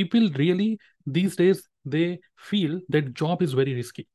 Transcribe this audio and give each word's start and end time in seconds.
people 0.00 0.30
really 0.42 0.78
these 1.06 1.36
days 1.36 1.68
they 1.84 2.20
feel 2.36 2.80
that 2.88 3.14
job 3.14 3.42
is 3.42 3.52
very 3.52 3.74
risky. 3.74 4.06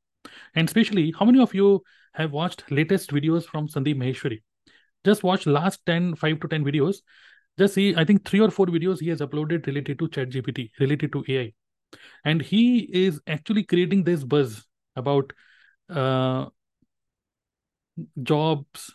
And 0.55 0.67
especially 0.67 1.13
how 1.17 1.25
many 1.25 1.39
of 1.39 1.53
you 1.53 1.83
have 2.13 2.31
watched 2.31 2.63
latest 2.71 3.11
videos 3.11 3.45
from 3.45 3.67
sandeep 3.67 3.97
maheshwari? 3.97 4.41
Just 5.03 5.23
watch 5.23 5.45
last 5.45 5.85
10 5.85 6.15
5 6.15 6.39
to 6.39 6.47
10 6.47 6.65
videos. 6.65 6.97
Just 7.57 7.75
see 7.75 7.95
i 7.95 8.03
think 8.03 8.25
three 8.29 8.41
or 8.45 8.51
four 8.51 8.65
videos 8.77 8.99
he 8.99 9.07
has 9.09 9.21
uploaded 9.25 9.67
related 9.67 9.99
to 9.99 10.09
chat 10.15 10.29
gpt 10.29 10.71
related 10.79 11.13
to 11.13 11.23
ai 11.35 11.53
and 12.23 12.41
he 12.41 12.79
is 13.05 13.21
actually 13.27 13.63
creating 13.63 14.03
this 14.03 14.23
buzz 14.23 14.65
about 14.95 15.31
uh, 15.89 16.47
jobs. 18.23 18.91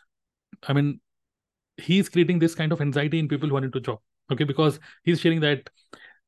I 0.67 0.73
mean 0.73 1.01
he's 1.77 2.09
creating 2.09 2.39
this 2.39 2.55
kind 2.55 2.73
of 2.73 2.81
anxiety 2.81 3.19
in 3.19 3.29
people 3.29 3.49
who 3.49 3.57
are 3.57 3.65
into 3.65 3.81
job. 3.81 4.01
Okay 4.31 4.45
because 4.45 4.79
he's 5.05 5.21
sharing 5.21 5.41
that 5.41 5.71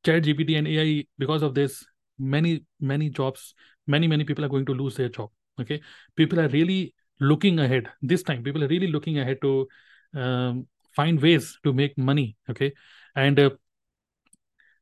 chat 0.05 0.23
gpt 0.23 0.59
and 0.59 0.69
ai 0.69 1.05
because 1.19 1.43
of 1.43 1.55
this 1.55 1.85
many 2.19 2.65
many 2.81 3.09
jobs 3.09 3.55
many 3.87 4.07
many 4.07 4.25
people 4.25 4.45
are 4.45 4.49
going 4.49 4.67
to 4.67 4.75
lose 4.75 4.97
their 4.97 5.09
job 5.09 5.31
okay? 5.61 5.81
People 6.17 6.41
are 6.41 6.49
really 6.49 6.95
looking 7.21 7.59
ahead. 7.61 7.89
This 8.01 8.23
time 8.23 8.43
people 8.43 8.65
are 8.65 8.69
really 8.69 8.89
looking 8.89 9.19
ahead 9.19 9.39
to 9.43 9.69
um, 10.15 10.67
find 10.95 11.21
ways 11.21 11.59
to 11.65 11.73
make 11.73 11.97
money 11.97 12.37
okay? 12.51 12.73
And 13.17 13.39
uh, 13.39 13.51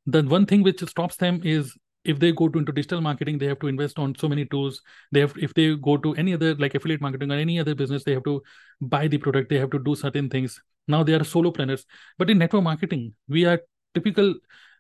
the 0.07 0.23
one 0.23 0.47
thing 0.47 0.63
which 0.63 0.81
stops 0.89 1.17
them 1.17 1.41
is 1.45 1.77
if 2.05 2.19
they 2.19 2.33
go 2.33 2.49
to 2.49 2.59
into 2.59 2.73
digital 2.73 3.01
marketing 3.01 3.37
they 3.39 3.47
have 3.47 3.59
to 3.59 3.67
invest 3.67 3.99
on 3.99 4.15
so 4.15 4.29
many 4.29 4.47
tools. 4.47 4.81
They 5.13 5.21
have 5.21 5.35
if 5.37 5.53
they 5.55 5.77
go 5.77 5.97
to 5.99 6.15
any 6.15 6.35
other 6.35 6.55
like 6.55 6.75
affiliate 6.75 7.01
marketing 7.01 7.31
or 7.31 7.35
any 7.35 7.61
other 7.61 7.75
business 7.75 8.05
they 8.05 8.15
have 8.15 8.25
to 8.25 8.43
buy 8.81 9.07
the 9.09 9.19
product 9.19 9.51
they 9.51 9.59
have 9.59 9.71
to 9.71 9.79
do 9.79 9.95
certain 9.95 10.31
things. 10.31 10.61
Now 10.89 11.03
they 11.03 11.13
are 11.15 11.21
solopreneurs. 11.21 11.85
But 12.19 12.31
in 12.31 12.39
network 12.39 12.63
marketing 12.63 13.15
we 13.29 13.45
are 13.45 13.61
typical 13.95 14.35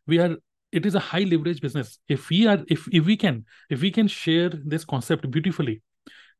we 0.06 0.18
are 0.18 0.36
it 0.72 0.86
is 0.86 0.94
a 0.94 1.00
high 1.00 1.24
leverage 1.24 1.60
business. 1.60 1.98
If 2.08 2.28
we 2.28 2.46
are 2.46 2.58
if, 2.68 2.86
if 2.92 3.04
we 3.04 3.16
can 3.16 3.44
if 3.68 3.80
we 3.80 3.90
can 3.90 4.08
share 4.08 4.50
this 4.50 4.84
concept 4.84 5.30
beautifully 5.30 5.82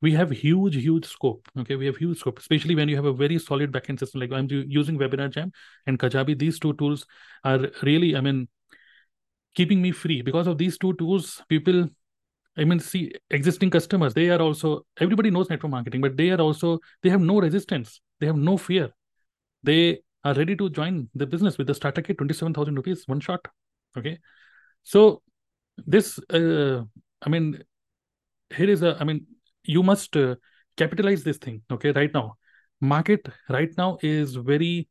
we 0.03 0.13
have 0.13 0.31
huge 0.31 0.77
huge 0.77 1.07
scope 1.07 1.47
okay? 1.59 1.77
We 1.77 1.87
have 1.87 1.97
huge 1.97 2.19
scope 2.19 2.39
especially 2.39 2.75
when 2.75 2.89
you 2.89 2.97
have 2.97 3.05
a 3.05 3.13
very 3.13 3.39
solid 3.39 3.73
backend 3.73 3.99
system 3.99 4.21
like 4.21 4.33
i'm 4.33 4.49
using 4.51 4.99
webinar 4.99 5.31
jam 5.31 5.53
and 5.87 5.99
kajabi 5.99 6.39
these 6.39 6.59
two 6.59 6.73
tools 6.75 7.07
are 7.45 7.69
really 7.83 8.17
i 8.17 8.21
mean 8.21 8.49
keeping 9.55 9.83
me 9.83 9.91
free. 9.91 10.23
Because 10.23 10.47
of 10.47 10.59
these 10.59 10.79
two 10.79 10.95
tools 10.95 11.43
people 11.49 11.89
i 12.57 12.65
mean 12.65 12.81
see 12.81 13.13
existing 13.31 13.71
customers 13.71 14.15
they 14.15 14.29
are 14.31 14.41
also 14.41 14.85
everybody 15.01 15.31
knows 15.31 15.49
network 15.51 15.71
marketing 15.71 16.01
but 16.01 16.17
they 16.17 16.31
are 16.31 16.41
also 16.41 16.79
they 17.03 17.11
have 17.11 17.21
no 17.21 17.41
resistance. 17.41 18.01
They 18.21 18.27
have 18.27 18.37
no 18.37 18.57
fear. 18.57 18.91
They 19.63 20.01
are 20.25 20.35
ready 20.35 20.57
to 20.57 20.69
join 20.71 21.09
the 21.15 21.27
business 21.27 21.57
with 21.59 21.67
the 21.67 21.75
starter 21.75 22.03
kit 22.03 22.19
27000 22.19 22.75
rupees 22.77 23.05
one 23.07 23.21
shot. 23.21 23.47
Okay. 23.97 24.19
So 24.83 25.23
this 25.87 26.19
uh, 26.31 26.83
i 27.23 27.29
mean 27.29 27.63
here 28.55 28.69
is 28.69 28.83
a 28.83 28.97
i 29.01 29.05
mean 29.05 29.27
you 29.65 29.83
must 29.83 30.15
uh, 30.17 30.35
capitalize 30.77 31.25
this 31.25 31.39
thing 31.39 31.63
okay 31.71 31.93
right 31.93 32.13
now. 32.13 32.37
Market 32.81 33.29
right 33.49 33.71
now 33.77 33.99
is 34.03 34.35
very 34.37 34.89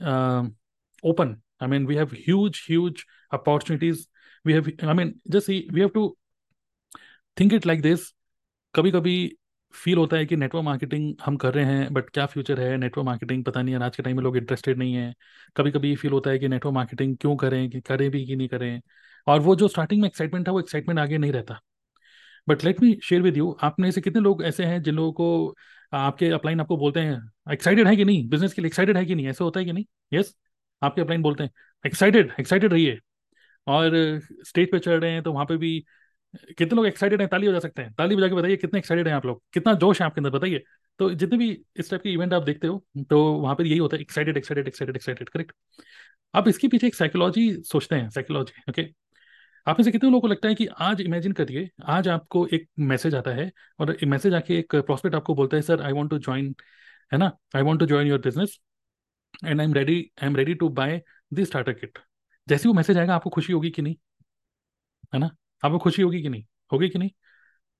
um, 0.00 0.54
open. 1.04 1.42
I 1.60 1.66
mean 1.66 1.86
we 1.86 1.96
have 1.96 2.10
huge 2.12 2.64
huge 2.64 3.06
opportunities. 3.32 4.08
We 4.44 4.54
have 4.54 4.68
i 4.82 4.92
mean 4.92 5.20
just 5.28 5.46
see 5.46 5.68
we 5.72 5.80
have 5.80 5.92
to 5.94 6.16
think 7.36 7.52
it 7.52 7.66
like 7.66 7.82
this. 7.82 8.12
कभी 8.74 8.90
कभी 8.92 9.39
feel 9.74 9.98
होता 9.98 10.16
है 10.16 10.26
कि 10.26 10.36
network 10.36 10.64
marketing 10.64 11.14
हम 11.24 11.36
कर 11.36 11.54
रहे 11.54 11.64
हैं 11.64 11.92
but 11.94 12.10
क्या 12.10 12.26
फ्यूचर 12.26 12.60
है 12.60 12.76
नेटवर्क 12.76 13.04
मार्केटिंग 13.06 13.44
पता 13.44 13.62
नहीं 13.62 13.74
है 13.74 13.82
आज 13.82 13.96
के 13.96 14.02
टाइम 14.02 14.16
में 14.16 14.22
लोग 14.24 14.36
इंटरेस्टेड 14.36 14.78
नहीं 14.78 14.94
है। 14.94 15.14
कभी 15.56 15.70
कभी 15.70 15.94
फील 15.96 16.12
होता 16.12 16.30
है 16.30 16.38
कि 16.38 16.48
नेटवर्क 16.48 16.74
मार्केटिंग 16.74 17.16
क्यों 17.16 17.36
करें, 17.36 17.70
कि 17.70 17.80
करें 17.80 18.10
भी 18.10 18.24
कि 18.26 18.36
नहीं 18.36 18.48
करें? 18.48 18.80
और 19.26 19.40
वो 19.40 19.56
जो 19.56 19.68
स्टार्टिंग 19.68 20.00
में 20.02 20.08
एक्साइटमेंट 20.08 20.46
था, 20.48 20.52
वो 20.52 20.60
एक्साइटमेंट 20.60 21.00
आगे 21.00 21.18
नहीं 21.18 21.32
रहता। 21.32 21.60
But 22.48 22.64
let 22.64 22.80
me 22.82 22.98
share 23.02 23.22
with 23.22 23.36
you 23.36 23.56
आप 23.62 23.80
में 23.80 23.90
से 23.90 24.00
कितने 24.00 24.20
लोग 24.20 24.42
ऐसे 24.44 24.64
हैं 24.64 24.82
जिन 24.82 24.94
लोगों 24.94 25.12
को 25.12 25.56
आपके 25.92 26.28
अपलाइन 26.30 26.60
आपको 26.60 26.76
बोलते 26.76 27.00
हैं 27.00 27.20
एक्साइटेड 27.52 27.88
है 27.88 27.96
कि 27.96 28.04
नहीं? 28.04 28.28
बिज़नेस 28.28 28.52
के 28.54 28.62
लिए 28.62 28.66
एक्साइटेड 28.66 28.96
है 28.96 29.04
कि 29.06 29.14
नहीं? 29.14 29.26
ऐसा 29.28 29.44
होता 29.44 29.60
है 29.60 29.66
कि 29.66 29.72
नहीं? 29.72 29.84
Yes 30.12 30.26
yes? 30.26 30.36
आपके 30.82 31.00
अपलाइन 31.00 31.22
बोलते 31.22 31.44
हैं 31.44 31.50
एक्साइटेड 31.86 32.32
एक्साइटेड 32.40 32.72
रहिए। 32.72 32.98
और 33.66 33.92
स्टेज 34.46 34.70
पे 34.72 34.78
चढ़ 34.78 35.00
रहे 35.00 35.10
हैं 35.12 35.22
तो 35.22 35.32
वहाँ 35.32 35.44
पे 35.46 35.56
भी 35.56 35.84
कितने 36.34 36.76
लोग 36.76 36.86
एक्साइटेड 36.86 37.20
हैं, 37.20 37.28
ताली 37.30 37.48
बजा 37.48 37.58
सकते 37.60 37.82
हैं। 37.82 37.92
ताली 37.94 38.16
बजा 38.16 38.28
के 38.28 38.34
बताइए, 38.34 38.56
कितने 38.56 38.78
एक्साइटेड 38.78 39.08
हैं 39.08 39.14
आप 39.14 39.26
लोग? 39.26 39.42
कितना 39.52 39.74
जोश 39.76 40.00
है 40.00 40.06
आपके 40.06 40.20
अंदर, 40.20 40.30
बताइए। 40.30 40.62
तो 41.00 41.10
जितने 41.12 41.38
भी 41.38 41.50
इस 41.76 41.90
टाइप 41.90 42.02
के 42.02 42.12
इवेंट 42.12 42.32
आप 42.34 42.42
देखते 42.42 42.66
हो 42.66 42.84
तो 43.10 43.22
वहाँ 43.34 43.54
पर 43.56 43.66
यही 43.66 43.78
होता 43.78 43.96
है 43.96 44.02
excited 44.02 44.36
excited 44.36 44.66
excited 44.68 44.96
excited 44.96 45.28
correct 45.28 45.52
आप 46.34 46.48
इसके 46.48 46.68
पीछे 46.68 46.86
एक 46.86 46.94
साइकोलॉजी 46.94 47.52
सोचते 47.64 47.96
हैं 47.96 48.08
साइकोलॉजी 48.10 48.62
ओके 48.70 48.86
आप 49.66 49.78
में 49.78 49.84
से 49.84 49.92
कितने 49.92 50.10
लोगों 50.10 50.20
को 50.20 50.28
लगता 50.28 50.48
है 50.48 50.54
कि 50.54 50.66
आज 50.80 51.00
इमेजिन 51.00 51.32
करिए, 51.32 51.68
आज 51.84 52.08
आपको 52.08 52.46
एक 52.48 52.68
मैसेज 52.80 53.14
आता 53.14 53.30
है, 53.30 53.50
और 53.80 53.96
मैसेज 54.06 54.34
आके 54.34 54.58
एक 54.58 54.74
प्रॉस्पेक्ट 54.76 55.16
आपको 55.16 55.34
बोलता 55.34 55.56
है 55.56 55.62
sir 55.62 55.82
I 55.82 55.92
want 55.92 56.10
to 56.10 56.18
join 56.18 56.54
है 57.12 57.18
ना? 57.18 57.30
I 57.56 57.62
want 57.62 57.80
to 57.80 57.86
join 57.86 58.08
your 58.08 58.18
business 58.20 58.58
and 59.44 59.60
I 59.60 59.66
am 59.66 59.74
ready 59.74 59.98
I 60.22 60.28
am 60.28 60.36
ready 60.36 60.54
to 60.54 60.68
buy 60.70 61.00
this 61.32 61.48
starter 61.48 61.72
kit 61.74 61.98
जैसे 62.48 62.68
वो 62.68 62.74
मैसेज 62.74 62.98
आएगा, 62.98 63.14
आपको 63.14 63.30
खुशी 63.30 63.52
होगी 63.52 63.70
कि 63.70 63.82
नहीं? 63.82 63.96
है 65.14 65.20
ना? 65.20 65.30
आपको 65.64 65.78
खुशी 65.78 66.02
होगी 66.02 66.22
कि 66.22 66.28
नहीं? 66.28 66.44
होगी 66.72 66.88
कि 66.88 66.98
नहीं? 66.98 67.10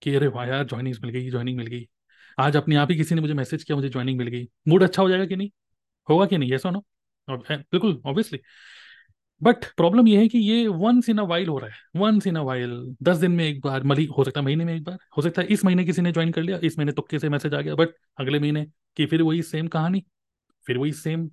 कि 0.02 0.14
अरे 0.14 0.26
वाह 0.26 0.46
यार 0.46 0.64
ज्वाइनिंग 0.64 0.96
मिल 1.02 1.10
गई 1.10 1.30
ज्वाइनिंग 1.30 1.56
मिल 1.56 1.66
गई। 1.66 1.88
आज 2.38 2.56
अपने 2.56 2.76
आप 2.76 2.90
ही 2.90 2.96
किसी 2.96 3.14
ने 3.14 3.20
मुझे 3.20 3.34
मैसेज 3.34 3.64
किया, 3.64 3.76
मुझे 3.76 3.88
ज्वाइनिंग 3.88 4.18
मिल 4.18 4.28
गई। 4.28 4.48
मूड 4.68 4.82
अच्छा 4.82 5.02
हो 5.02 5.08
जाएगा 5.08 5.26
कि 5.26 5.36
नहीं? 5.36 5.50
होगा 6.08 6.26
कि 6.26 6.38
नहीं? 6.38 6.52
ऐसा 6.52 6.70
नो 6.70 6.84
बिल्कुल 7.30 8.00
ऑब्वियसली 8.06 8.38
बट 9.42 9.64
प्रॉब्लम 9.76 10.08
ये 10.08 10.18
है 10.18 10.28
कि 10.28 10.38
ये 10.38 10.66
वंस 10.68 11.08
इन 11.08 11.18
अ 11.18 11.22
वाइल 11.22 11.48
हो 11.48 11.58
रहा 11.58 11.70
है। 11.70 12.00
वंस 12.00 12.26
इन 12.26 12.36
अ 12.36 12.40
वाइल 12.40 12.96
दस 13.02 13.16
दिन 13.16 13.30
में 13.30 13.44
एक 13.44 13.60
बार, 13.60 13.82
मली, 13.84 14.04
हो 14.06 14.24
सकता 14.24 14.40
है 14.40 14.44
महीने 14.44 14.64
में 14.64 14.74
एक 14.74 14.84
बार। 14.84 14.98
हो 15.16 15.22
सकता 15.22 15.42
है 15.42 15.48
इस 15.48 15.64
महीने 15.64 15.84
किसी 15.84 16.02
ने 16.02 16.12
ज्वाइन 16.12 16.30
कर 16.32 16.42
लिया, 16.42 16.58
इस 16.62 16.78
महीने 16.78 16.92
तुक्के 16.92 17.18
से 17.18 17.28
मैसेज 17.28 17.54
आ 17.54 17.60
गया 17.60 17.74
बट 17.74 17.88
अगले 18.18 18.38
महीने 18.38 18.66
की 18.96 19.06
फिर 19.06 19.22
वही 19.22 19.42
सेम 19.42 19.68
कहानी, 19.68 20.04
फिर 20.66 20.78
वही 20.78 20.92
सेम 20.92 21.30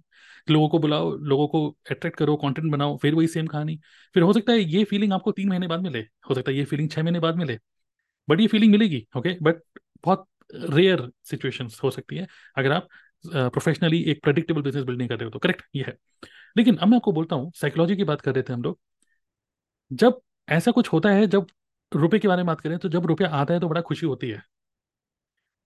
लोगों 0.52 0.68
को 0.70 0.80
बुलाओ, 0.80 1.12
लोगों 1.14 1.48
को 1.48 1.68
अट्रैक्ट 1.92 2.18
करो 2.18 2.36
कंटेंट 2.38 2.72
बनाओ, 2.72 2.98
फिर 2.98 3.16
वही 3.16 3.28
सेम 3.28 3.48
कहानी। 3.48 3.80
फिर 4.16 4.24
हो 4.24 4.34
सकता 4.34 4.54
है 4.54 4.60
ये 4.62 4.84
फीलिंग 4.86 5.14
आपको 5.14 5.32
तीन 5.32 5.50
महीने 5.50 5.68
बाद 5.68 5.82
मिले, 5.82 6.00
हो 6.30 6.36
सकता 6.36 6.52
है 6.52 6.58
ये 6.58 6.66
फीलिंग 6.66 6.90
छह 6.92 7.04
महीने 7.04 7.20
बाद 7.20 7.36
मिले। 7.38 7.58
बट 8.28 8.42
ये 8.42 8.48
फीलिंग 8.48 8.72
मिलेगी 8.72 9.06
ओके 9.18 9.38
बट 9.42 9.62
बहुत 10.06 10.26
रेयर 10.72 11.10
सिचुएशन 11.26 11.70
हो 11.84 11.92
सकती 11.92 12.16
है। 12.18 12.28
अगर 12.58 12.72
आप 12.72 12.88
प्रोफेशनली 13.26 14.02
एक 14.04 14.22
प्रेडिक्टेबल 14.24 14.62
बिज़नेस 14.62 14.84
बिल्डिंग 14.86 15.10
कर 15.10 15.16
रहे 15.16 15.26
हो 15.26 15.32
तो 15.32 15.40
करेक्ट 15.40 15.64
ये 15.76 15.84
है। 15.84 15.98
लेकिन 16.56 16.78
अब 16.78 16.88
मैं 16.88 16.98
आपको 16.98 17.12
बोलता 17.12 17.36
हूँ 17.36 17.52
साइकोलॉजी 17.56 17.96
की 17.96 18.04
बात 18.06 18.22
कर 18.22 18.34
रहे 18.34 18.44
थे 18.44 18.54
हम 18.54 18.64
लोग। 18.64 18.80
जब 19.92 20.20
ऐसा 20.48 20.72
कुछ 20.72 20.92
होता 20.94 21.10
है, 21.10 21.28
जब 21.28 21.48
रुपए 21.92 22.20
के 22.20 22.28
बारे 22.28 22.40
में 22.40 22.48
बात 22.48 22.62
करें 22.62 22.78
तो 22.80 22.90
जब 22.90 23.06
रुपया 23.06 23.30
आता 23.32 23.54
है 23.54 23.60
तो 23.60 23.68
बड़ा 23.70 23.82
खुशी 23.82 24.06
होती 24.06 24.30
है। 24.30 24.42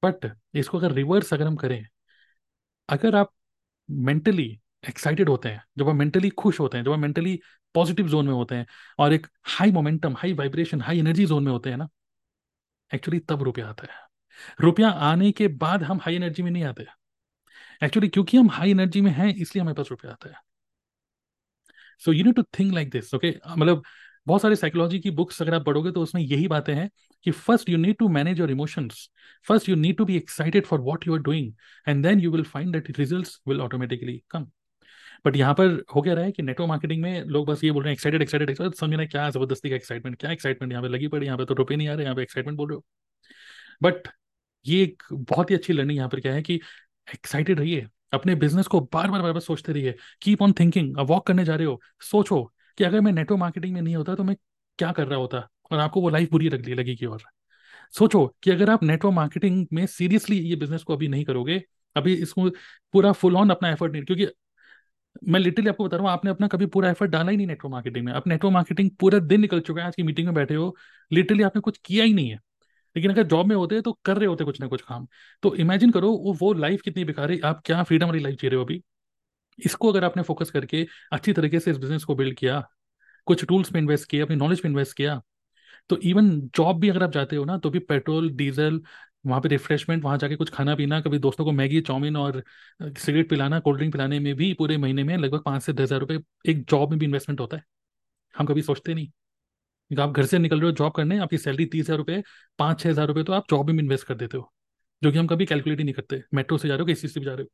बट 0.03 0.25
इसको 0.55 0.77
अगर 0.77 0.91
रिवर्स 0.93 1.33
अगर 1.33 1.47
हम 1.47 1.55
करें, 1.55 1.85
अगर 2.89 3.15
आप 3.15 3.31
मेंटली 3.89 4.60
एक्साइटेड 4.83 5.29
होते 5.29 5.49
हैं, 5.49 5.63
जब 5.77 5.89
आप 5.89 5.95
मेंटली 5.95 6.29
खुश 6.31 6.59
होते 6.59 6.77
हैं, 6.77 6.83
जब 6.85 6.91
हम 6.91 6.99
मेंटली 6.99 7.39
पॉजिटिव 7.75 8.07
जोन 8.09 8.25
में 8.27 8.33
होते 8.33 8.55
हैं 8.55 8.65
और 8.99 9.13
एक 9.13 9.27
high 9.49 9.71
momentum 9.71 10.15
high 10.17 10.33
vibration 10.33 10.81
high 10.81 10.99
energy 10.99 11.25
zone 11.25 11.43
में 11.43 11.51
होते 11.51 11.69
हैं 11.69 11.77
ना 11.77 11.87
एक्चुअली 12.91 13.19
तब 13.21 13.43
रुपया 13.43 13.67
आता 13.67 13.87
है। 13.93 13.99
रुपया 14.61 14.89
आने 14.89 15.31
के 15.31 15.47
बाद 15.57 15.83
हम 15.83 15.99
हाई 16.03 16.15
एनर्जी 16.15 16.43
में 16.43 16.51
नहीं 16.51 16.63
आते। 16.63 16.85
एक्चुअली 17.83 18.07
क्योंकि 18.09 18.37
हम 18.37 18.49
हाई 18.49 18.71
एनर्जी 18.71 19.01
में 19.01 19.11
हैं, 19.11 19.33
इसलिए 19.35 19.61
हमारे 19.61 19.75
पास 19.75 19.87
रुपया 19.91 20.11
आता 20.11 20.29
है। 20.29 20.35
So 22.01 22.13
you 22.13 22.23
need 22.23 22.35
to 22.35 22.43
think 22.59 22.73
like 22.73 22.89
this 22.91 23.13
okay 23.13 23.33
मतलब 23.49 23.83
बहुत 24.27 24.41
सारे 24.41 24.55
साइकोलॉजी 24.55 24.99
की 24.99 25.11
बुक्स 25.11 25.41
अगर 25.41 25.53
आप 25.53 25.65
पढ़ोगे 25.65 25.91
तो 25.91 26.01
उसमें 26.01 26.21
यही 26.21 26.47
बातें 26.47 26.73
हैं 26.75 26.89
कि 27.25 27.31
first 27.31 27.69
you 27.69 27.77
need 27.77 27.95
to 27.97 28.07
manage 28.09 28.39
your 28.39 28.51
emotions 28.51 29.09
first 29.47 29.69
you 29.69 29.75
need 29.75 29.97
to 29.97 30.05
be 30.05 30.17
excited 30.17 30.65
for 30.65 30.79
what 30.81 31.07
you 31.07 31.13
are 31.13 31.21
doing 31.21 31.53
and 31.87 32.03
then 32.05 32.19
you 32.19 32.31
will 32.31 32.43
find 32.43 32.73
that 32.73 32.99
result 32.99 33.27
will 33.47 33.61
automatically 33.61 34.21
come 34.29 34.47
but 35.25 35.35
यहाँ 35.35 35.53
पर 35.53 35.67
हो 35.95 36.01
क्या 36.01 36.13
रहा 36.13 36.25
है 36.25 36.31
कि 36.31 36.43
नेटवर्क 36.43 36.67
मार्केटिंग 36.69 37.01
में 37.01 37.23
लोग 37.25 37.45
बस 37.47 37.63
ये 37.63 37.71
बोल 37.71 37.83
रहे 37.83 37.91
हैं 37.91 37.95
एक्साइटेड 37.95 38.21
एक्साइटेड 38.21 38.49
एक्साइटेड 38.49 38.75
समझना 38.75 39.05
क्या 39.05 39.29
ज़बरदस्ती 39.29 39.69
का 39.69 39.75
एक्साइटमेंट 39.75 40.17
क्या 40.19 40.31
एक्साइटमेंट 40.31 40.71
यहाँ 40.71 40.83
पे 40.83 40.89
लगी 40.89 41.07
पड़ी, 41.07 41.25
यहाँ 41.25 41.37
पे 41.37 41.45
तो 41.45 41.53
रुपये 41.53 41.77
नहीं 41.77 41.87
आ 41.87 41.93
रहे, 41.93 42.03
यहाँ 42.03 42.15
पे 42.15 42.21
एक्साइटमेंट 42.21 42.57
बोल 42.57 42.69
रहे 42.69 42.75
हो। 42.75 42.83
बट 43.83 44.07
ये 44.65 44.81
एक 44.83 45.03
बहुत 45.11 45.51
ही 45.51 45.55
अच्छी 45.55 45.73
लर्निंग 45.73 45.97
यहाँ 45.97 46.09
पर 46.09 46.19
क्या 46.19 46.33
है 46.33 46.41
कि 46.41 46.55
एक्साइटेड 47.07 47.59
रहिए, 47.59 47.87
अपने 48.13 48.35
बिज़नेस 48.37 48.67
को 48.67 48.79
बार 48.83 49.11
बार 49.11 49.21
बार 49.21 49.31
बार 49.31 49.41
सोचते 49.41 49.73
रहिए। 49.73 49.95
कीप 50.21 50.41
ऑन 50.41 50.53
थिंकिंग 50.53 50.97
अब 50.99 51.07
वॉक 51.09 51.25
करने 51.27 51.45
जा 51.45 51.55
रहे 51.55 51.67
हो, 51.67 51.79
सोचो 52.01 52.43
कि 52.77 52.83
अगर 52.83 53.01
मैं 53.01 53.11
नेटवर्क 53.11 53.39
मार्केटिंग 53.39 53.73
में 53.73 53.81
नहीं 53.81 53.95
होता 53.95 54.15
तो 54.15 54.23
मैं 54.23 54.35
क्या 54.79 54.91
कर 54.91 55.07
रहा 55.07 55.19
होता 55.19 55.47
और 55.71 55.79
आपको 55.79 56.01
वो 56.01 56.09
लाइफ 56.09 56.31
बुरी 56.31 56.49
लगी 56.49 56.73
लगेगी 56.73 57.05
और। 57.05 57.23
सोचो 57.93 58.25
कि 58.43 58.51
अगर 58.51 58.69
आप 58.69 58.83
नेटवर्क 58.83 59.13
मार्केटिंग 59.15 59.65
में 59.73 59.85
सीरियसली 59.87 60.37
ये 60.39 60.55
बिज़नेस 60.55 60.83
को 60.83 60.93
अभी 60.93 61.07
नहीं 61.07 61.23
करोगे, 61.25 61.61
अभी 61.95 62.13
इसको 62.15 62.49
पूरा 62.93 63.11
फुल 63.13 63.35
ऑन 63.37 63.49
अपना 63.49 63.69
एफर्ट 63.71 63.91
नहीं, 63.93 64.03
क्योंकि 64.03 64.25
मैं 65.27 65.39
लिटरली 65.39 65.69
आपको 65.69 65.85
बता 65.85 65.97
रहा 65.97 66.03
हूँ, 66.03 66.11
आपने 66.11 66.31
अपना 66.31 66.47
कभी 66.47 66.65
पूरा 66.65 66.89
एफर्ट 66.89 67.11
डाला 67.11 67.31
ही 67.31 67.37
नहीं 67.37 67.47
नेटवर्क 67.47 67.71
मार्केटिंग 67.71 68.05
में। 68.05 68.11
आप 68.13 68.27
नेटवर्क 68.27 68.53
मार्केटिंग 68.53 68.89
पूरा 68.99 69.19
दिन 69.19 69.41
निकल 69.41 69.59
चुका 69.59 69.81
है, 69.81 69.87
आज 69.87 69.95
की 69.95 70.03
मीटिंग 70.03 70.27
में 70.27 70.35
बैठे 70.35 70.55
हो 70.55 70.75
लिटरली 71.11 71.43
आपने 71.43 71.61
कुछ 71.61 71.77
किया 71.85 72.05
ही 72.05 72.13
नहीं 72.13 72.29
है। 72.29 72.39
लेकिन 72.95 73.11
अगर 73.11 73.23
जॉब 73.23 73.45
में 73.47 73.55
होते 73.55 73.81
तो 73.81 73.91
कर 74.05 74.17
रहे 74.17 74.27
होते 74.27 74.43
कुछ 74.43 74.59
ना 74.61 74.67
कुछ 74.67 74.81
काम। 74.81 75.07
तो 75.43 75.53
इमेजिन 75.55 75.91
करो, 75.91 76.11
वो 76.11 76.33
वो 76.33 76.53
लाइफ 76.53 76.81
कितनी 76.81 77.05
बेकार 77.05 77.31
है 77.31 77.39
आप 77.41 77.61
क्या 77.65 77.83
फ्रीडम 77.83 78.07
वाली 78.07 78.19
लाइफ 78.19 78.39
जी 78.41 78.47
रहे 78.47 78.57
हो 78.57 78.65
अभी? 78.65 78.81
इसको 79.59 79.91
अगर 79.91 80.03
आपने 80.03 80.23
फोकस 80.23 80.51
करके 80.51 80.85
अच्छी 81.13 81.33
तरीके 81.33 81.59
से 81.59 81.71
इस 81.71 81.77
बिज़नेस 81.77 82.03
को 82.03 82.15
बिल्ड 82.15 82.37
किया, 82.37 82.63
कुछ 83.27 83.45
टूल्स 83.45 83.71
पे 83.71 83.79
इन्वेस्ट 83.79 84.09
किया, 84.09 84.25
अपनी 84.25 84.35
नॉलेज 84.37 84.61
पे 84.61 84.67
इन्वेस्ट 84.69 84.97
किया 84.97 85.21
तो 85.89 85.97
इवन 85.99 86.29
जॉब 86.55 86.79
भी 86.79 86.89
अगर 86.89 87.03
आप 87.03 87.11
जाते 87.11 87.35
हो 87.35 87.45
ना 87.45 87.57
तो 87.57 87.69
भी 87.69 87.79
पेट्रोल 87.81 88.29
डीजल 88.31 88.79
वहाँ 89.23 89.41
पे 89.41 89.49
रिफ्रेशमेंट 89.49 90.03
वहाँ 90.03 90.17
जाके 90.17 90.35
कुछ 90.35 90.49
खाना 90.49 90.75
पीना 90.75 90.99
कभी 91.01 91.19
दोस्तों 91.19 91.45
को 91.45 91.51
मैगी, 91.51 91.81
चाउमीन 91.81 92.15
और 92.17 92.43
सिगरेट 92.81 93.29
पिलाना 93.29 93.59
कोल्ड 93.59 93.77
ड्रिंक 93.77 93.93
पिलाने 93.93 94.19
में 94.19 94.33
भी 94.35 94.53
पूरे 94.53 94.77
महीने 94.77 95.03
में 95.03 95.15
लगभग 95.17 95.41
पाँच 95.45 95.63
से 95.63 95.73
दस 95.73 95.81
हज़ार 95.81 95.99
रुपये 95.99 96.19
एक 96.47 96.63
जॉब 96.65 96.89
में 96.89 96.99
भी 96.99 97.05
इन्वेस्टमेंट 97.05 97.39
होता 97.39 97.57
है। 97.57 97.63
हम 98.33 98.45
कभी 98.45 98.61
सोचते 98.63 98.93
नहीं। 98.93 99.07
क्योंकि 99.07 100.01
आप 100.01 100.11
घर 100.11 100.25
से 100.25 100.37
निकल 100.39 100.59
रहे 100.59 100.65
हो 100.65 100.71
जॉब 100.73 100.91
करने, 100.93 101.17
आपकी 101.19 101.37
सैलरी 101.37 101.65
तीस 101.67 101.85
हज़ार 101.85 101.97
रुपये 101.97 102.23
पाँच 102.59 102.79
छः 102.79 102.89
हज़ार 102.89 103.07
रुपये 103.07 103.23
तो 103.23 103.33
आप 103.33 103.45
जॉब 103.49 103.67
में 103.67 103.75
भी 103.77 103.83
इन्वेस्ट 103.83 104.07
कर 104.07 104.15
देते 104.15 104.37
हो, 104.37 104.51
जो 105.01 105.11
कि 105.11 105.17
हम 105.17 105.27
कभी 105.27 105.45
कैलकुलेट 105.45 105.79
ही 105.79 105.83
नहीं 105.83 105.93
करते। 105.95 106.21
मेट्रो 106.33 106.57
से 106.57 106.67
जा 106.67 106.73
रहे 106.75 106.81
हो, 106.81 106.85
किसी 106.85 107.07
से 107.07 107.19
भी 107.19 107.25
जा 107.25 107.33
रहे 107.33 107.43
हो। 107.43 107.49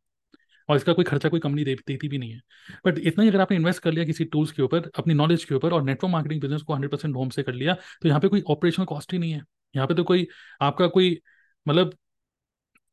और 0.69 0.77
इसका 0.77 0.93
कोई 0.93 1.05
खर्चा, 1.05 1.29
कोई 1.29 1.39
कंपनी 1.39 1.63
देती 1.65 2.07
भी 2.07 2.17
नहीं 2.17 2.31
है। 2.31 2.41
बट 2.85 2.97
इतना 2.99 3.23
ही 3.23 3.29
अगर 3.29 3.41
आपने 3.41 3.57
इन्वेस्ट 3.57 3.81
कर 3.83 3.91
लिया 3.91 4.05
किसी 4.05 4.25
टूल्स 4.25 4.51
के 4.51 4.61
ऊपर, 4.63 4.89
अपनी 4.95 5.13
नॉलेज 5.13 5.43
के 5.45 5.55
ऊपर 5.55 5.73
और 5.73 5.83
नेटवर्क 5.83 6.11
मार्केटिंग 6.11 6.41
बिज़नेस 6.41 6.61
को 6.61 6.73
हंड्रेड 6.73 6.91
परसेंट 6.91 7.15
होम 7.15 7.29
से 7.29 7.43
कर 7.43 7.53
लिया 7.53 7.73
तो 8.01 8.07
यहाँ 8.07 8.19
पे 8.21 8.27
कोई 8.27 8.41
ऑपरेशनल 8.49 8.85
कॉस्ट 8.85 9.13
ही 9.13 9.19
नहीं 9.19 9.31
है। 9.31 9.41
यहाँ 9.75 9.87
पे 9.87 9.93
तो 9.93 10.03
कोई 10.03 10.27
आपका 10.61 10.87
कोई 10.89 11.19
मतलब 11.67 11.93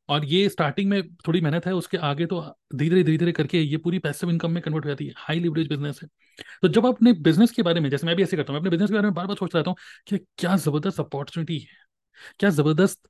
और 0.08 0.24
ये 0.24 0.48
स्टार्टिंग 0.48 0.88
में 0.90 1.02
थोड़ी 1.26 1.40
मेहनत 1.40 1.66
है, 1.66 1.72
उसके 1.74 1.96
आगे 1.98 2.26
तो 2.26 2.40
धीरे 2.74 3.02
धीरे 3.02 3.18
धीरे 3.18 3.32
करके 3.32 3.60
ये 3.60 3.76
पूरी 3.78 3.98
पैसिव 3.98 4.30
इनकम 4.30 4.50
में 4.52 4.62
कन्वर्ट 4.62 4.84
हो 4.84 4.88
जाती 4.90 5.06
है। 5.06 5.12
हाई 5.16 5.40
लिवरेज 5.40 5.68
बिज़नेस 5.68 6.00
है। 6.02 6.08
तो 6.62 6.68
जब 6.68 6.86
आप 6.86 6.94
अपने 6.94 7.12
बिज़नेस 7.22 7.50
के 7.52 7.62
बारे 7.62 7.80
में, 7.80 7.88
जैसे 7.90 8.06
मैं 8.06 8.16
भी 8.16 8.22
ऐसे 8.22 8.36
करता 8.36 8.52
हूँ 8.52 8.60
अपने 8.60 8.70
बिज़नेस 8.70 8.90
के 8.90 8.94
बारे 8.94 9.06
में 9.06 9.14
बार 9.14 9.26
बार 9.26 9.36
सोच 9.36 9.54
रहता 9.56 9.70
हूँ 9.70 9.76
कि 10.08 10.18
क्या 10.38 10.56
ज़बरदस्त 10.58 11.00
अपॉर्चुनिटी 11.00 11.58
है, 11.58 11.76
क्या 12.40 12.50
ज़बरदस्त 12.50 13.08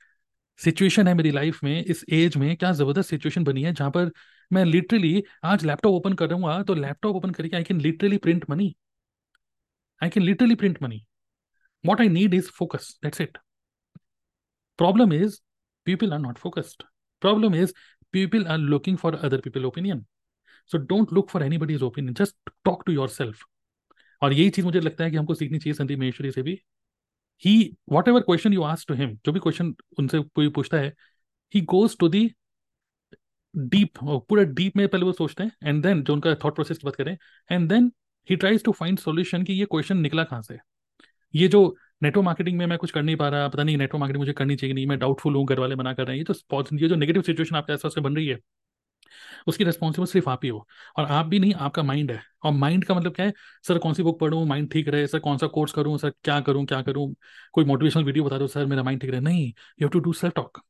सिचुएशन 0.61 1.09
है 1.09 1.15
मेरी 1.15 1.31
लाइफ 1.31 1.63
में, 1.65 1.85
इस 1.85 2.05
एज 2.13 2.37
में 2.37 2.57
क्या 2.57 2.73
ज़बरदस्त 2.73 3.11
सिचुएशन 3.11 3.45
बनी 3.45 3.63
है, 3.63 3.73
जहाँ 3.73 3.91
पर 3.91 4.11
मैं 4.51 4.65
लिटरली 4.65 5.23
आज 5.45 5.65
लैपटॉप 5.67 5.95
ओपन 5.95 6.15
कर 6.15 6.29
रहा 6.31 6.55
हूँ 6.55 6.65
तो 6.65 6.75
लैपटॉप 6.75 7.17
ओपन 7.17 7.31
करके 7.31 7.57
I 7.57 7.63
can 7.65 7.81
literally 7.81 8.19
print 8.19 8.45
money 8.51 8.75
I 10.01 10.09
can 10.11 10.23
literally 10.23 10.55
print 10.55 10.83
money 10.83 11.05
what 11.85 12.01
I 12.01 12.09
need 12.09 12.35
is 12.35 12.51
focus 12.59 12.99
that's 13.03 13.21
it 13.21 13.39
problem 14.79 15.13
is 15.13 15.39
people 15.87 16.13
are 16.13 16.23
not 16.27 16.43
focused. 16.47 16.85
Problem 17.23 17.55
is, 17.61 17.73
people 18.15 18.47
are 18.47 18.59
looking 18.59 19.01
for 19.05 19.13
other 19.23 19.41
people 19.41 19.67
opinion. 19.69 20.05
So 20.71 20.81
don't 20.93 21.13
look 21.13 21.31
for 21.31 21.43
anybody's 21.43 21.83
opinion. 21.83 22.15
Just 22.15 22.35
talk 22.69 22.85
to 22.89 22.97
yourself. 22.99 23.43
और 24.23 24.33
यही 24.33 24.51
चीज़ 24.51 24.67
मुझे 24.67 24.81
लगता 24.81 25.05
है 25.05 25.11
कि 25.11 25.17
हमको 25.17 25.35
सीखनी 25.35 25.59
चाहिए 25.59 25.75
संदीप 25.75 25.99
महेश्वरी 25.99 26.31
से 26.31 26.43
भी। 26.43 26.61
He 27.45 27.77
whatever 28.09 28.21
question 28.21 28.53
you 28.53 28.63
ask 28.63 28.89
to 28.89 28.95
him 28.95 29.15
जो 29.27 29.33
भी 29.33 29.41
क्वेश्चन 29.41 29.75
उनसे 29.99 30.19
कोई 30.19 30.49
पूछता 30.49 30.77
है 30.77 30.95
he 31.55 31.61
goes 31.61 31.97
to 31.99 32.09
the 32.09 32.31
deep 33.57 33.99
पूरा 34.05 34.43
डीप 34.43 34.77
में 34.77 34.87
पहले 34.89 35.05
वो 35.05 35.13
सोचते 35.13 35.43
हैं 35.43 35.57
एंड 35.65 35.83
देन 35.83 36.03
जो 36.05 36.13
उनका 36.13 36.35
थॉट 36.35 36.55
प्रोसेस 36.55 36.79
की 36.79 36.85
बात 36.85 36.97
करें 36.97 37.17
and 37.51 37.69
then 37.69 37.93
he 38.31 38.37
tries 38.37 38.65
to 38.65 38.73
find 38.73 38.99
solution 38.99 39.43
कि 39.45 39.53
ये 39.53 39.65
क्वेश्चन 39.65 39.97
निकला 39.97 40.25
कहाँ 40.25 40.43
से? 40.43 40.59
ये 41.35 41.49
जो 41.49 41.77
नेटवर्क 42.05 42.25
मार्केटिंग 42.25 42.59
में 42.59 42.67
मैं 42.67 42.79
कुछ 42.79 42.91
कर 42.91 43.03
नहीं 43.03 43.17
पा 43.17 43.29
रहा, 43.29 43.49
पता 43.49 43.63
नहीं 43.63 43.77
नेटवर्क 43.77 44.01
मार्केटिंग 44.01 44.21
मुझे 44.21 44.33
करनी 44.33 44.57
चाहिए 44.57 44.75
नहीं, 44.75 44.87
मैं 44.87 44.99
डाउटफुल 44.99 45.35
हूँ 45.37 45.47
घर 45.47 45.61
वाले 45.61 45.77
मना 45.77 45.93
कर 45.95 46.07
रहे 46.07 46.17
हैं। 46.17 46.25
ये 46.25 46.33
तो 46.33 46.63
ये 46.75 46.89
जो 46.89 46.97
नेगेटिव 46.97 47.23
सिचुएशन 47.23 47.57
आपके 47.57 47.73
आसपास 47.73 47.95
में 47.99 48.05
बन 48.05 48.17
रही 48.17 48.27
है, 48.27 48.39
उसकी 49.49 49.65
रिस्पॉन्सिबल 49.65 50.07
सिर्फ़ 50.07 50.29
आप 50.31 50.41
ही 50.45 50.49
हो। 50.49 50.67
और 50.99 51.05
आप 51.07 51.27
भी 51.27 51.39
नहीं, 51.39 51.55
आपका 51.55 51.83
माइंड 51.83 52.11
है। 52.11 52.21
और 52.45 52.53
माइंड 52.53 52.85
का 52.85 52.95
मतलब 52.95 53.15
क्या 53.15 53.27
है? 53.27 53.33
सर, 53.65 53.79
कौन 53.79 53.95
सी 53.95 54.03
बुक 54.03 54.19
पढ़ूँ? 54.21 54.45
माइंड 54.47 54.71
ठीक 54.73 54.89
रहे? 54.89 55.07
सर, 55.07 55.19
कौन 55.19 55.39
सा 55.39 55.47
कोर्स 55.49 55.73
करूँ? 55.73 55.97
सर, 55.99 56.11
क्या 56.25 56.41
करूँ? 56.41 56.65
क्या 56.67 56.81
करूँ? 56.83 57.15
कोई 57.53 57.65
मोटिवेशनल 57.65 58.05
वीडियो 58.05 58.25
बता 58.25 58.39
दो, 58.39 58.47
सर, 58.47 58.67
मेरा 58.67 58.83
माइंड 58.83 59.01
ठीक 59.01 59.11
रहे। 59.11 59.21
नहीं 59.21 59.47
you 59.47 59.53
have 59.83 59.89
to 59.91 59.99
do 60.01 60.13
self 60.13 60.35
talk 60.37 60.61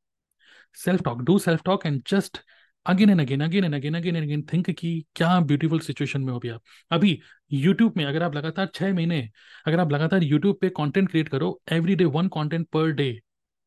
self 0.76 1.02
talk 1.04 1.20
do 1.22 1.38
self 1.38 1.62
talk 1.64 1.86
and 1.86 2.02
just 2.08 2.38
again 2.86 3.10
and 3.10 3.20
again 3.20 3.40
again 3.40 3.64
and 3.64 3.74
again 3.74 3.94
again 3.94 4.16
and 4.16 4.24
again 4.24 4.42
think 4.52 4.70
कि 4.70 5.04
क्या 5.16 5.38
ब्यूटीफुल 5.40 5.80
सिचुएशन 5.80 6.20
में 6.20 6.32
हो 6.32 6.38
भी 6.38 6.48
आप। 6.48 6.62
अभी 6.90 7.18
यूट्यूब 7.52 7.94
में 7.96 8.04
अगर 8.04 8.22
आप 8.22 8.34
लगातार 8.34 8.68
छह 8.74 8.92
महीने, 8.94 9.28
अगर 9.66 9.80
आप 9.80 9.92
लगातार 9.92 10.22
यूट्यूब 10.22 10.58
पे 10.60 10.68
कंटेंट 10.76 11.10
क्रिएट 11.10 11.28
करो 11.28 11.60
every 11.72 11.96
day 11.96 12.04
one 12.06 12.28
content 12.28 12.66
per 12.68 12.90
day 12.92 13.18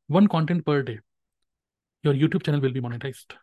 one 0.10 0.28
content 0.28 0.64
per 0.66 0.82
day 0.84 1.00
your 2.04 2.16
YouTube 2.16 2.44
channel 2.44 2.60
will 2.62 2.74
be 2.74 2.80
monetised 2.80 3.34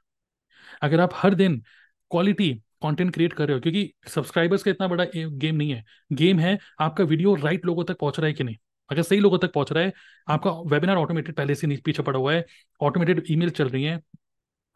अगर 0.83 1.01
आप 1.01 1.11
हर 1.15 1.35
दिन 1.35 1.63
क्वालिटी 2.11 2.53
कंटेंट 2.83 3.13
क्रिएट 3.15 3.33
कर 3.33 3.47
रहे 3.49 3.55
हो, 3.55 3.61
क्योंकि 3.61 3.93
सब्सक्राइबर्स 4.09 4.63
का 4.63 4.71
इतना 4.71 4.89
बड़ा 4.89 5.05
गेम 5.15 5.57
नहीं 5.57 5.71
है। 5.71 5.85
गेम 6.13 6.39
है, 6.39 6.59
आपका 6.81 7.05
वीडियो 7.05 7.35
राइट 7.35 7.65
लोगों 7.67 7.85
तक 7.85 7.99
पहुँच 7.99 8.19
रहा 8.19 8.27
है 8.27 8.33
कि 8.33 8.45
नहीं? 8.45 8.57
अगर 8.91 9.03
सही 9.03 9.21
लोगों 9.21 9.39
तक 9.39 9.53
पहुँच 9.53 9.73
रहा 9.73 9.85
है, 9.85 9.93
आपका 10.29 10.51
वेबिनार 10.67 10.97
ऑटोमेटेड 10.97 11.35
पहले 11.35 11.55
से 11.55 11.77
पीछे 11.85 12.03
पड़ा 12.03 12.19
हुआ 12.19 12.33
है 12.35 12.45
ऑटोमेटेड 12.81 13.23
ईमेल 13.31 13.51
चल 13.51 13.69
रही 13.69 13.85
है 13.85 14.01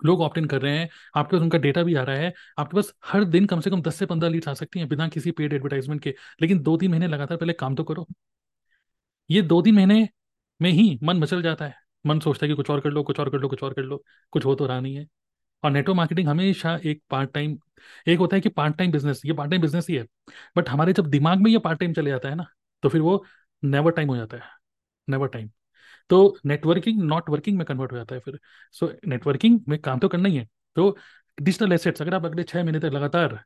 लोग 0.03 0.21
ऑप्ट 0.21 0.39
इन 0.39 0.45
कर 0.45 0.63
रहे 0.63 0.79
हैं, 0.79 0.89
आपके 1.17 1.37
पास 1.37 1.43
उनका 1.43 1.59
डेटा 1.59 1.83
भी 1.83 1.95
आ 1.95 2.03
रहा 2.03 2.17
है, 2.17 2.33
आपके 2.59 2.77
पास 2.77 2.93
हर 3.05 3.25
दिन 3.25 3.47
कम 3.47 3.61
से 3.61 3.71
कम 3.71 3.83
दस 3.83 3.95
से 3.95 4.07
पंद्रह 4.07 4.31
लीड्स 4.31 4.49
आ 4.49 4.55
सकती 4.55 4.79
हैं 4.79 4.89
बिना 4.89 5.09
किसी 5.09 5.31
पेड 5.31 5.53
एडवर्टाइजमेंट 5.53 6.03
के। 6.03 6.15
लेकिन 6.43 6.59
दो 6.59 6.77
तीन 6.77 6.91
महीने 6.91 7.07
लगातार 7.09 7.39
पहले 7.39 7.53
काम 7.53 7.75
तो 7.75 7.85
करो। 7.85 8.07
ये 9.31 9.43
दो 9.43 9.61
तीन 9.63 9.75
महीने 9.75 10.09
में 10.61 10.71
ही 10.71 10.99
मन 11.03 11.19
मचल 11.19 11.43
जाता 11.43 11.65
है। 11.67 11.75
मन 12.07 12.21
सोचता 12.21 12.47
है 12.47 12.49
कि 12.49 12.57
कुछ 12.57 12.71
और 12.71 12.81
कर 12.81 12.91
लो, 12.91 13.03
कुछ 13.03 13.21
और 13.21 13.31
कर 13.31 13.39
लो, 13.39 13.49
कुछ 13.49 13.63
और 13.63 13.73
कर 13.75 13.83
लो, 13.83 14.03
कुछ 14.33 14.45
हो 14.45 14.55
तो 14.55 14.67
रहा 14.67 14.81
नहीं 14.81 14.95
है। 14.97 15.07
और 15.63 15.71
नेटवर्क 15.71 15.97
मार्केटिंग 15.97 16.29
हमेशा 16.29 16.79
एक 16.85 17.03
पार्ट 17.11 17.33
टाइम 17.33 17.59
एक 18.09 18.19
होता 18.19 18.37
है 18.37 18.41
कि 18.41 18.49
पार्ट 18.49 18.77
टाइम 18.77 18.93
बिज़नेस 18.93 19.23
ये 19.27 19.33
पार्ट 19.33 19.51
टाइम 19.51 19.63
बिज़नेस 19.63 19.87
ही 19.91 19.97
है। 19.97 20.07
बट 20.57 20.69
हमारे 20.69 20.93
जब 20.93 21.07
दिमाग 21.07 21.39
में 21.39 21.51
ये 21.51 21.59
पार्ट 21.59 21.81
टाइम 21.81 21.93
चले 21.93 22.11
जाता 22.11 22.29
है 22.29 22.35
ना 22.35 22.47
तो 22.83 22.89
फिर 22.89 23.01
वो 23.01 23.25
नेवर 23.63 23.93
टाइम 23.93 24.09
हो 24.09 24.17
जाता 24.17 24.37
है। 24.37 24.43
नेवर 25.09 25.29
टाइम 25.29 25.51
तो 26.11 26.39
नेटवर्किंग 26.47 27.03
नॉट 27.03 27.29
वर्किंग 27.31 27.59
में 27.59 27.65
कन्वर्ट 27.67 27.93
हो 27.93 27.97
जाता 27.97 28.15
है 28.15 28.21
फिर। 28.21 28.39
सो 28.73 28.87
so, 28.87 28.95
नेटवर्किंग 29.07 29.61
में 29.69 29.79
काम 29.81 29.99
तो 29.99 30.09
करना 30.09 30.29
ही 30.29 30.37
है। 30.37 30.47
तो 30.77 30.97
डिजिटल 31.39 31.73
एसेट्स 31.73 32.03
अगर 32.03 32.15
आप 32.15 32.25
अगले 32.25 32.43
छः 32.43 32.63
महीने 32.63 32.81
तक 32.81 32.91
लगातार 32.95 33.39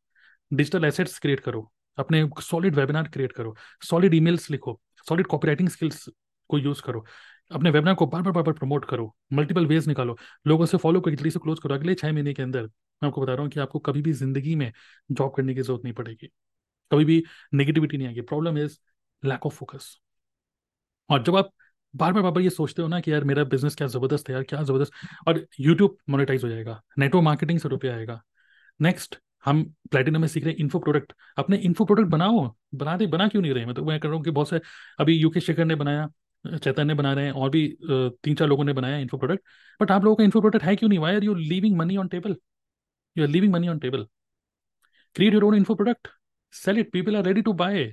डिजिटल 0.51 0.85
एसेट्स 0.85 1.19
क्रिएट 1.19 1.41
करो 1.41 1.71
अपने 1.99 2.29
सॉलिड 2.43 2.75
वेबिनार 2.75 3.09
क्रिएट 3.09 3.33
करो 3.33 3.55
सॉलिड 3.83 4.15
ईमेल्स 4.15 4.51
लिखो 4.51 4.81
सॉलिड 5.07 5.27
कॉपीराइटिंग 5.27 5.69
स्किल्स 5.69 6.09
को 6.51 6.59
यूज़ 6.59 6.83
करो 6.83 7.05
अपने 7.51 7.71
वेबिनार 7.71 7.95
को 7.95 8.07
बार 8.07 8.23
बार 8.23 8.33
बार 8.33 8.43
बार 8.43 8.55
प्रमोट 8.55 8.85
करो 8.85 9.15
मल्टीपल 9.33 9.67
वेज 9.67 9.89
निकालो 9.89 10.17
लोगों 10.47 10.67
से 10.67 10.77
फॉलो 10.79 11.01
करो 11.01 11.15
जल्दी 11.15 11.31
से 11.31 11.39
क्लोज 11.39 11.59
करो। 11.59 11.75
अगले 11.75 11.95
छः 11.95 12.13
महीने 12.13 12.35
के 12.35 12.43
अंदर 12.43 12.63
मैं 12.63 13.09
आपको 13.09 13.21
बता 13.23 13.33
रहा 13.33 13.43
हूँ 13.43 13.51
कि 13.51 13.61
आपको 13.61 13.79
कभी 13.79 14.03
भी 14.03 14.13
ज़िंदगी 14.13 14.55
में 14.55 14.73
जॉब 15.11 15.33
करने 15.37 15.55
की 15.55 15.63
ज़रूरत 15.63 15.85
नहीं 15.85 15.95
पड़ेगी। 15.95 16.27
कभी 16.91 17.05
भी 17.05 17.23
नेगेटिविटी 17.55 17.97
नहीं 17.99 18.09
आएगी। 18.09 18.21
Problem 18.23 18.59
is 18.59 18.79
lack 19.23 19.47
of 19.47 19.55
focus 19.55 19.97
और 21.11 21.23
जब 21.23 21.37
आप 21.37 21.51
बार 21.95 22.13
बार 22.13 22.23
बार 22.23 22.33
बार 22.33 22.43
ये 22.43 22.51
सोचते 22.51 22.83
हो 22.83 22.89
ना 22.89 23.01
कि 23.01 23.13
यार 23.13 23.25
मेरा 23.25 23.45
बिज़नेस 23.47 23.75
क्या 23.77 23.87
ज़बरदस्त 23.89 24.29
है 24.29 24.35
यार, 24.35 24.43
क्या 24.45 24.63
ज़बरदस्त। 24.63 24.93
और 25.29 25.47
यूट्यूब 25.61 25.97
मोनेटाइज 26.11 26.45
हो 26.45 26.49
जाएगा, 26.49 26.81
नेटवर्क 26.99 27.25
मार्केटिंग 27.25 27.59
से 27.61 27.69
रुपया 27.69 27.95
आएगा। 27.97 28.21
नेक्स्ट 28.81 29.19
हम 29.45 29.63
प्लेटिनम 29.91 30.21
में 30.21 30.29
सीख 30.29 30.45
रहे 30.45 30.53
हैं 30.53 30.61
इन्फो 30.61 30.79
प्रोडक्ट 30.79 31.13
अपने 31.39 31.57
इन्फो 31.59 31.85
प्रोडक्ट 31.85 32.09
बनाओ, 32.09 32.55
बना 32.75 32.97
दे, 32.97 33.07
बना 33.09 33.29
क्यों 33.29 33.43
नहीं 33.43 33.53
रहे? 33.55 33.67
मैं 33.67 33.75
तो 33.75 33.85
मैं 33.85 33.99
कर 34.01 34.09
रहा 34.09 34.17
हूँ 34.17 34.25
कि 34.25 34.31
बहुत 34.31 34.49
से, 34.51 34.61
अभी 34.99 35.15
यूके 35.15 35.41
शेखर 35.41 35.65
ने 35.65 35.75
बनाया 35.77 36.09
चैतन्य 36.45 36.95
बना 36.95 37.13
रहे 37.15 37.25
हैं 37.25 37.33
और 37.33 37.51
भी 37.51 37.67
तीन 37.83 38.35
चार 38.35 38.49
लोगों 38.49 38.65
ने 38.65 38.73
बनाया 38.73 38.97
इन्फो 38.99 39.17
प्रोडक्ट 39.19 39.43
बट 39.81 39.91
आप 39.91 40.05
लोगों 40.05 40.17
का 40.17 40.25
इन्फो 40.25 40.41
प्रोडक्ट 40.41 40.65
है 40.65 40.75
क्यों 40.77 40.89
नहीं? 40.89 40.99
Why 40.99 41.15
are 41.15 41.25
you 41.25 41.35
leaving 41.35 41.77
money 41.79 41.97
on 41.97 42.09
table 42.09 42.37
you 43.17 43.25
are 43.25 43.31
leaving 43.31 43.53
money 43.53 43.69
on 43.69 43.79
table 43.79 44.07
create 45.17 45.35
your 45.35 45.45
own 45.45 45.55
info 45.55 45.75
product 45.75 46.09
sell 46.55 46.79
it 46.79 46.93
people 46.93 47.17
are 47.17 47.25
ready 47.25 47.43
to 47.43 47.53
buy 47.55 47.85